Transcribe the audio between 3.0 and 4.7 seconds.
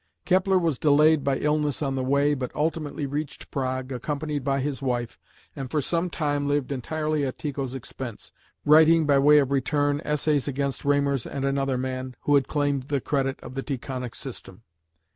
reached Prague, accompanied by